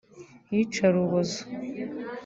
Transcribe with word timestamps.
iyicarubozo 0.51 1.39